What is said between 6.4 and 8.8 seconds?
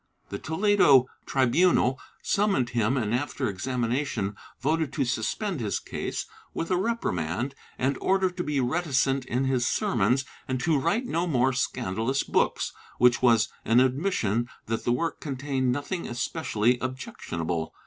with a reprimand and order to be more